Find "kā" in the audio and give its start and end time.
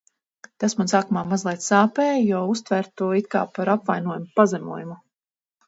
3.37-3.45